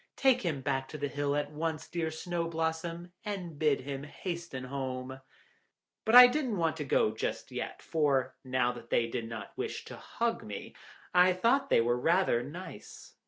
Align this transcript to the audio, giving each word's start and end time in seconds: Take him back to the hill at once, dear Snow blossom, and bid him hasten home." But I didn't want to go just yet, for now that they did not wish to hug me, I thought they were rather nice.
Take 0.15 0.41
him 0.41 0.61
back 0.61 0.87
to 0.89 0.97
the 0.97 1.07
hill 1.09 1.35
at 1.35 1.51
once, 1.51 1.87
dear 1.87 2.09
Snow 2.09 2.47
blossom, 2.47 3.11
and 3.23 3.59
bid 3.59 3.81
him 3.81 4.01
hasten 4.03 4.63
home." 4.63 5.21
But 6.05 6.15
I 6.15 6.25
didn't 6.25 6.57
want 6.57 6.75
to 6.77 6.83
go 6.83 7.11
just 7.11 7.51
yet, 7.51 7.83
for 7.83 8.33
now 8.43 8.71
that 8.71 8.89
they 8.89 9.05
did 9.05 9.29
not 9.29 9.55
wish 9.55 9.85
to 9.85 9.97
hug 9.97 10.43
me, 10.43 10.73
I 11.13 11.33
thought 11.33 11.69
they 11.69 11.81
were 11.81 11.99
rather 11.99 12.41
nice. 12.41 13.13